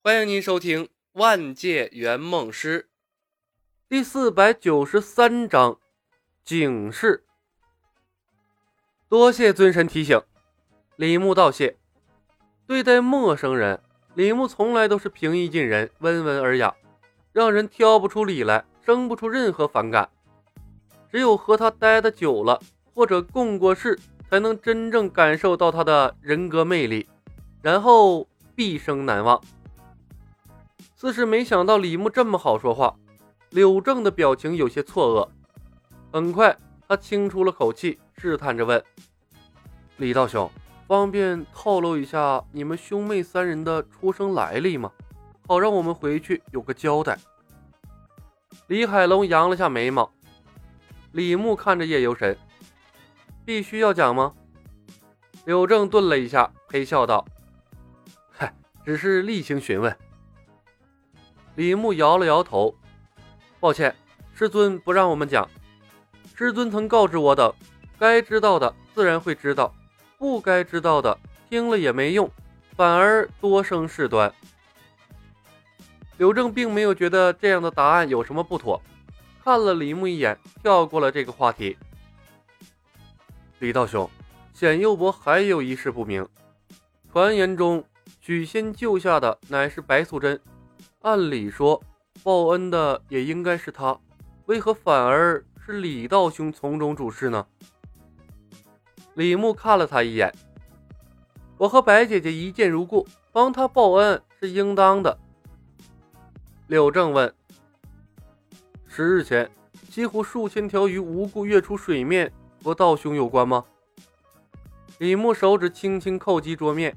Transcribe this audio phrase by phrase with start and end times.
[0.00, 2.82] 欢迎您收听《万界圆梦师》
[3.88, 5.76] 第四百九十三章
[6.44, 7.24] 警示。
[9.08, 10.22] 多谢尊神提醒，
[10.94, 11.76] 李牧道谢。
[12.64, 13.82] 对待陌生人，
[14.14, 16.72] 李牧从来都是平易近人、温文尔雅，
[17.32, 20.08] 让人挑不出理来，生不出任何反感。
[21.10, 22.62] 只有和他待的久了，
[22.94, 23.98] 或者共过事，
[24.30, 27.08] 才能真正感受到他的人格魅力，
[27.60, 29.42] 然后毕生难忘。
[31.00, 32.92] 似是没想到李牧这么好说话，
[33.50, 35.28] 柳正的表情有些错愕。
[36.12, 38.82] 很快，他轻出了口气，试探着问
[39.98, 40.50] ：“李道兄，
[40.88, 44.90] 方便透露一下你们兄妹三人的出生来历吗？
[45.46, 47.16] 好让我们回去有个交代。”
[48.66, 50.12] 李海龙扬了下眉毛。
[51.12, 52.36] 李牧看着夜游神
[53.46, 54.34] ：“必须要讲吗？”
[55.46, 57.24] 柳正顿了一下，陪笑道
[58.36, 58.52] ：“嗨，
[58.84, 59.96] 只是例行询问。”
[61.58, 62.72] 李牧摇了摇头，
[63.58, 63.92] 抱歉，
[64.32, 65.50] 师尊不让我们讲。
[66.36, 67.52] 师尊曾告知我等，
[67.98, 69.74] 该知道的自然会知道，
[70.18, 71.18] 不该知道的
[71.50, 72.30] 听了也没用，
[72.76, 74.32] 反而多生事端。
[76.18, 78.80] 柳正并没有觉得这样的答案有什么不妥，
[79.42, 81.76] 看了李牧一眼，跳过了这个话题。
[83.58, 84.08] 李道兄，
[84.54, 86.24] 显佑伯还有一事不明，
[87.12, 87.84] 传言中
[88.20, 90.40] 许仙救下的乃是白素贞。
[91.08, 91.82] 按理说，
[92.22, 93.98] 报恩的也应该是他，
[94.44, 97.46] 为何反而是李道兄从中主事呢？
[99.14, 100.30] 李牧看了他一眼，
[101.56, 105.18] 我和白姐姐一见如故，帮他报恩是应当的。
[106.66, 107.34] 柳正问：
[108.86, 109.50] 十日前，
[109.88, 112.30] 几乎数千条鱼无故跃出水面，
[112.62, 113.64] 和道兄有关吗？
[114.98, 116.94] 李牧手指轻轻叩击桌面，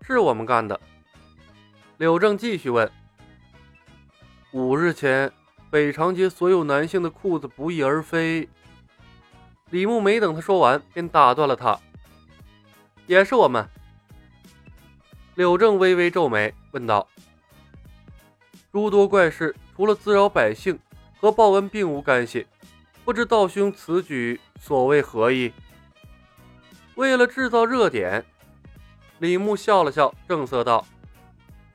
[0.00, 0.80] 是我们干的。
[1.98, 2.90] 柳正继续问
[4.52, 5.32] ：“五日前，
[5.70, 8.46] 北长街所有男性的裤子不翼而飞。”
[9.70, 11.80] 李牧没等他说完，便打断了他
[13.08, 13.66] ：“也是我们。”
[15.36, 17.08] 柳正微微皱眉，问道
[18.70, 20.78] ：“诸多怪事，除了滋扰百姓，
[21.18, 22.46] 和报恩并无干系。
[23.06, 25.50] 不知道兄此举所谓何意？”
[26.96, 28.22] 为了制造热点，
[29.18, 30.86] 李牧笑了笑，正色道。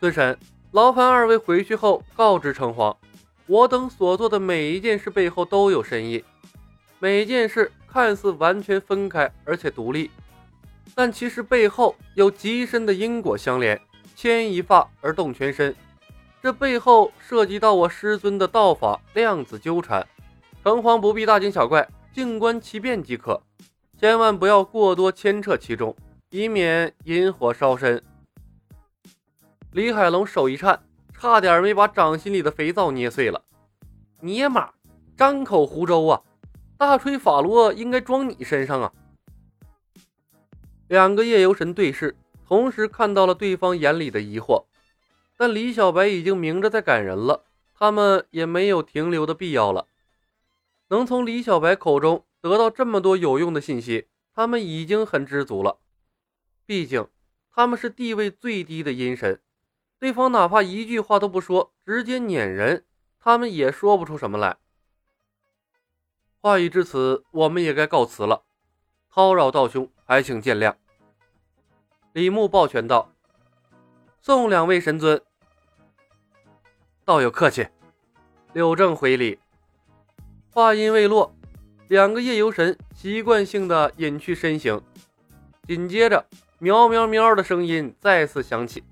[0.00, 0.38] 尊神，
[0.72, 2.96] 劳烦二位回去后告知城隍，
[3.46, 6.24] 我等所做的每一件事背后都有深意。
[6.98, 10.10] 每件事看似完全分开而且独立，
[10.94, 13.78] 但其实背后有极深的因果相连，
[14.16, 15.76] 牵一发而动全身。
[16.42, 20.06] 这背后涉及到我师尊的道法量子纠缠，
[20.64, 23.38] 城隍不必大惊小怪，静观其变即可，
[24.00, 25.94] 千万不要过多牵扯其中，
[26.30, 28.02] 以免引火烧身。
[29.72, 30.82] 李海龙手一颤，
[31.14, 33.44] 差点没把掌心里的肥皂捏碎了。
[34.20, 34.72] 尼玛，
[35.16, 36.20] 张口胡诌啊！
[36.76, 38.92] 大吹法罗应该装你身上啊！
[40.88, 42.16] 两个夜游神对视，
[42.48, 44.64] 同时看到了对方眼里的疑惑。
[45.36, 49.86] 但李小白已经明着在赶人了，他们也没有停留的必要了。
[50.88, 55.78] 能从李小白口中得到这么多有用的信息，他们已经很知足了。
[56.66, 57.06] 毕竟
[57.54, 59.40] 他们是地位最低的阴神。
[60.00, 62.84] 对方哪怕一句话都不说，直接撵人，
[63.20, 64.56] 他们也说不出什么来。
[66.40, 68.42] 话已至此，我们也该告辞了。
[69.12, 70.74] 叨扰道兄，还请见谅。
[72.14, 73.12] 李牧抱拳道
[74.22, 75.20] ：“送两位神尊。”
[77.04, 77.68] 道友客气。
[78.54, 79.38] 柳正回礼。
[80.50, 81.32] 话音未落，
[81.88, 84.82] 两个夜游神习惯性的隐去身形，
[85.68, 86.26] 紧接着
[86.58, 88.82] 喵喵喵的声音再次响起。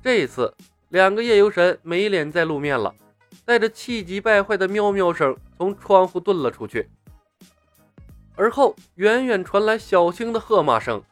[0.00, 0.54] 这一次，
[0.90, 2.94] 两个夜游神没脸再露面了，
[3.44, 6.88] 带着气急败坏的喵喵声从窗户遁了出去。
[8.36, 11.02] 而后，远远传来小青的喝骂声：“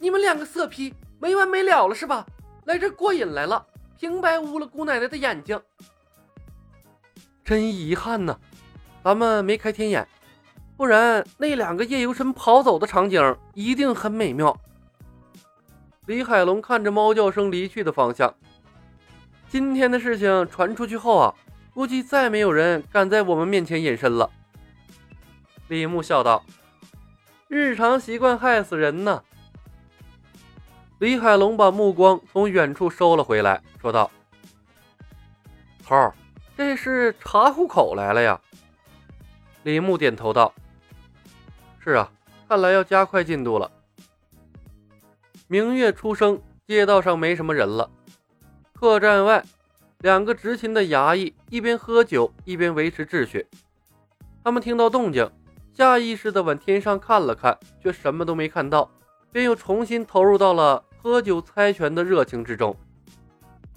[0.00, 2.26] 你们两个色批，没完没了了是吧？
[2.64, 3.64] 来这过瘾来了，
[3.96, 5.60] 平白污了姑奶奶的眼睛。
[7.44, 8.36] 真遗憾呐，
[9.04, 10.06] 咱们没开天眼，
[10.76, 14.60] 不然那两个夜游神跑走的场景一定很美妙。”
[16.06, 18.32] 李海龙看着猫叫声离去的方向，
[19.48, 21.34] 今天的事情传出去后啊，
[21.74, 24.30] 估计再没有人敢在我们面前隐身了。
[25.66, 26.44] 李牧笑道
[27.48, 29.20] ：“日常习惯害死人呢。”
[31.00, 34.08] 李海龙把目光从远处收了回来，说道
[35.84, 36.14] ：“头儿，
[36.56, 38.40] 这是查户口来了呀？”
[39.64, 40.54] 李牧点头道
[41.82, 42.08] ：“是啊，
[42.48, 43.68] 看来要加快进度了。”
[45.48, 47.88] 明月初升，街道上没什么人了。
[48.72, 49.44] 客栈外，
[50.00, 53.46] 两个执勤的衙役一边喝酒一边维持秩序。
[54.42, 55.30] 他们听到动静，
[55.72, 58.90] 下意识地往天上看了看，却什么都没看到，
[59.30, 62.76] 便又重新投入到了喝酒猜拳的热情之中。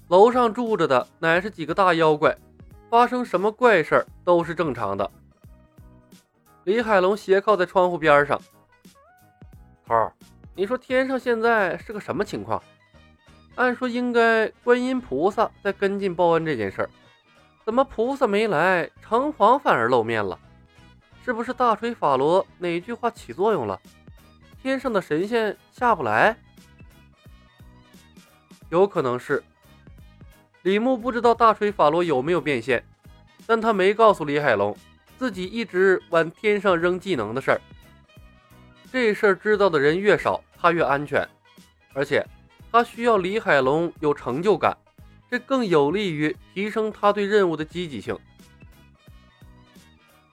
[0.07, 2.35] 楼上住着的乃是几个大妖怪，
[2.89, 5.11] 发生什么怪事儿都是正常的。
[6.63, 8.41] 李海龙斜靠在窗户边上，
[9.85, 10.11] 头儿，
[10.59, 12.61] 你说天上现在是个什么情况？
[13.55, 16.89] 按说应该观音菩萨在跟进报恩这件事儿，
[17.63, 20.37] 怎么菩萨没来，城隍反而露面了？
[21.23, 23.79] 是不是大锤法罗哪句话起作用了？
[24.61, 26.35] 天上的神仙下不来？
[28.67, 29.41] 有可能是。
[30.63, 32.83] 李牧不知道大锤法罗有没有变现，
[33.47, 34.75] 但他没告诉李海龙
[35.17, 37.61] 自己一直往天上扔技能的事儿。
[38.91, 41.27] 这事儿知道的人越少，他越安全，
[41.93, 42.25] 而且
[42.71, 44.75] 他需要李海龙有成就感，
[45.29, 48.17] 这更有利于提升他对任务的积极性。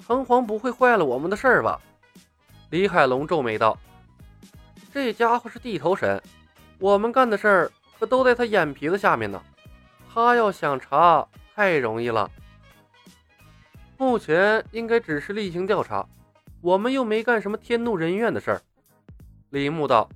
[0.07, 1.81] 城隍不会坏了我们的事儿吧？
[2.71, 3.77] 李海龙皱眉道
[4.93, 6.23] ：“这家伙是地头神，
[6.79, 9.43] 我们干的事儿可都在他眼皮子下面呢。”
[10.13, 12.31] 他要想查，太容易了。
[13.99, 16.07] 目前应该只是例行调查，
[16.61, 18.63] 我们又没干什么天怒人怨的事儿。
[19.51, 20.09] 李牧道：“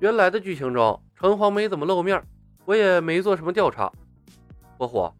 [0.00, 2.22] 原来的剧情中，城隍没怎么露面，
[2.64, 3.92] 我也没做什么调查。”
[4.78, 5.14] 火火，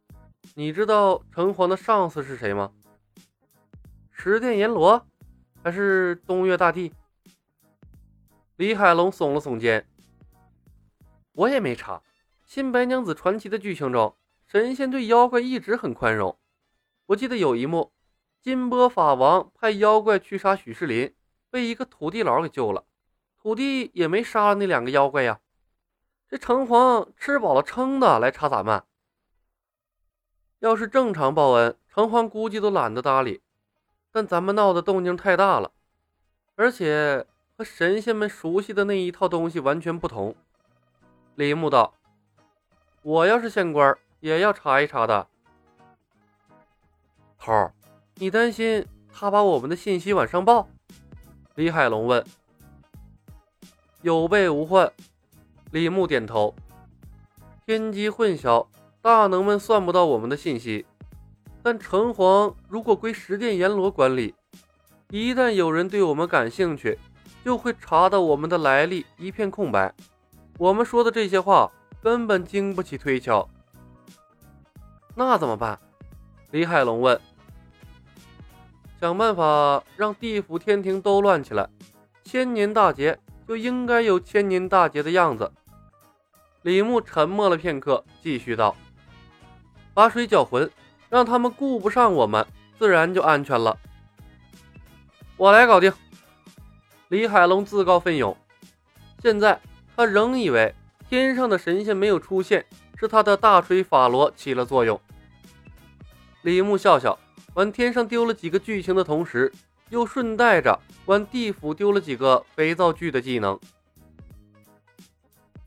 [0.55, 2.73] 你知道城隍的上司是谁吗？
[4.11, 5.06] 十殿阎罗，
[5.62, 6.93] 还是东岳大帝？
[8.56, 9.87] 李海龙耸了耸肩
[11.33, 12.03] ：“我也没查。”
[12.47, 14.17] 新白娘子传奇的剧情中，
[14.47, 16.37] 神仙对妖怪一直很宽容。
[17.06, 17.93] 我记得有一幕，
[18.41, 21.15] 金波法王派妖怪去杀许世林，
[21.51, 22.85] 被一个土地佬给救了，
[23.37, 25.41] 土地也没杀了那两个妖怪呀。
[26.29, 28.83] 这城隍吃饱了撑的来查咱们，
[30.61, 33.43] 要是正常报恩，城隍估计都懒得搭理。
[34.13, 35.71] 但咱们闹的动静太大了，
[36.57, 37.27] 而且
[37.57, 40.35] 和神仙们熟悉的那一套东西完全不同。
[41.35, 41.95] 李牧道。
[43.03, 45.27] 我要是县官，也要查一查的。
[47.39, 47.73] 头儿，
[48.21, 50.69] 你担心他把我们的信息往上报？
[51.55, 52.23] 李海龙问。
[54.03, 54.93] 有备无患。
[55.71, 56.55] 李牧点头。
[57.65, 58.67] 天机混淆，
[59.01, 60.85] 大能们算不到我们的信息。
[61.63, 64.35] 但城隍如果归十殿阎罗管理，
[65.09, 66.99] 一旦有人对我们感兴趣，
[67.43, 69.95] 就会查到我们的来历一片空白。
[70.59, 71.73] 我们说的这些话。
[72.03, 73.47] 根本经不起推敲，
[75.15, 75.79] 那怎么办？
[76.51, 77.21] 李海龙问。
[79.00, 81.67] 想办法让地府天庭都乱起来，
[82.23, 83.19] 千年大劫
[83.49, 85.50] 就应该有千年大劫的样子。
[86.62, 88.76] 李牧沉默了片刻，继续道
[89.94, 90.70] ：“把水搅浑，
[91.08, 92.47] 让他们顾不上我们，
[92.79, 93.79] 自然就安全了。”
[95.38, 95.91] 我来搞定。
[97.08, 98.37] 李海龙自告奋勇。
[99.23, 99.58] 现在
[99.97, 100.75] 他仍以为。
[101.08, 102.64] 天上的神仙没有出现，
[102.97, 105.00] 是他的大锤法罗起了作用。
[106.43, 107.19] 李牧笑笑，
[107.55, 109.53] 往天上丢了几个剧情的同时，
[109.89, 113.59] 又顺带着往地府丢了几个肥皂剧的技能。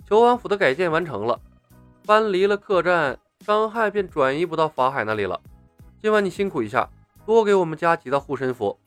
[0.08, 1.40] 求王府的改建完成了，
[2.06, 5.40] 搬离了客栈，伤害便转移不到法海那里了。
[6.02, 6.90] 今晚你辛苦一下，
[7.26, 8.78] 多给我们加几道护身符，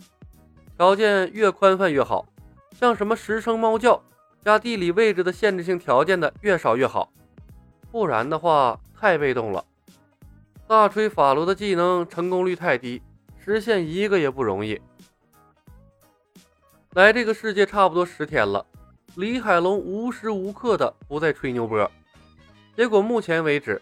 [0.76, 2.26] 条件越宽泛越好，
[2.78, 4.02] 像什么十声猫叫。
[4.44, 7.10] 加地理位置的限制性条件的越少越好，
[7.90, 9.64] 不然的话太被动了。
[10.68, 13.00] 大吹法罗的技能成功率太低，
[13.38, 14.80] 实现一个也不容易。
[16.94, 18.66] 来这个世界差不多十天了，
[19.14, 21.88] 李海龙无时无刻的不在吹牛波，
[22.76, 23.80] 结果目前为止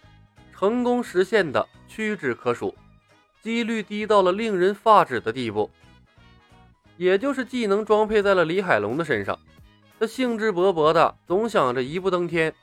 [0.53, 2.75] 成功实现的屈指可数，
[3.41, 5.71] 几率低到了令人发指的地步。
[6.99, 9.39] 也就是技能装配在了李海龙的身上。
[9.99, 12.55] 他兴致勃勃的，总想着一步登天。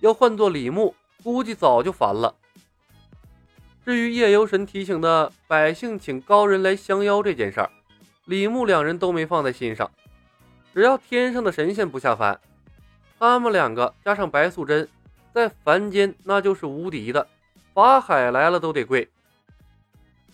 [0.00, 2.34] 要换做李牧，估计早就烦了。
[3.88, 7.70] 至于夜游神提醒的百姓请高人来降妖这件事儿，
[8.26, 9.90] 李牧两人都没放在心上。
[10.74, 12.38] 只要天上的神仙不下凡，
[13.18, 14.86] 他们两个加上白素贞，
[15.32, 17.26] 在凡间那就是无敌的。
[17.72, 19.08] 法海来了都得跪。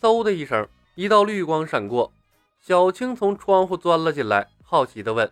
[0.00, 2.12] 嗖的一声，一道绿光闪过，
[2.61, 5.30] 小青从窗户钻了进来，好奇地问。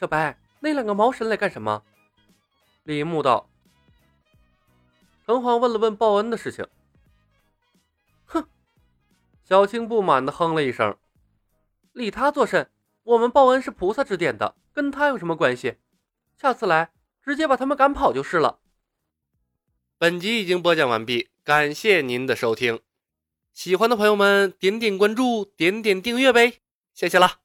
[0.00, 1.84] 小白，那两个毛神来干什么？
[2.82, 3.46] 李牧道。
[5.24, 6.66] 城隍问了问报恩的事情。
[8.26, 8.46] 哼，
[9.42, 10.96] 小青不满的哼了一声。
[11.92, 12.68] 理他作甚？
[13.04, 15.76] 我们报恩是菩萨指点的，跟他有什么关系？
[16.36, 16.90] 下次来，
[17.22, 18.58] 直接把他们赶跑就是了。
[19.96, 22.80] 本集已经播讲完毕，感谢您的收听。
[23.52, 26.60] 喜欢的朋友们，点点关注，点点订阅呗，
[26.92, 27.43] 谢谢啦。